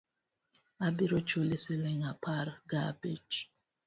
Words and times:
Abiro 0.85 1.17
chuli 1.29 1.55
siling 1.63 2.01
apar 2.11 2.47
ga 2.69 2.79
abich 2.89 3.33